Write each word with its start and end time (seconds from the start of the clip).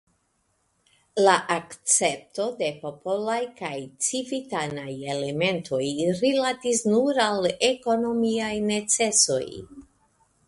La 1.25 1.33
akcepto 1.55 2.45
de 2.61 2.69
popolaj 2.85 3.37
kaj 3.59 3.73
civitanaj 4.05 4.89
elementoj 5.15 5.83
rilatis 6.23 6.81
nur 6.95 7.19
al 7.27 7.49
ekonomiaj 7.71 8.53
necesoj. 8.73 9.43